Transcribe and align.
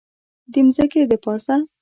د 0.53 0.55
ځمکې 0.75 1.01
دپاسه 1.11 1.55